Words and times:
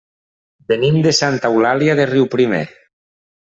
Venim 0.73 0.97
de 1.07 1.13
Santa 1.19 1.53
Eulàlia 1.53 1.99
de 2.03 2.09
Riuprimer. 2.15 2.67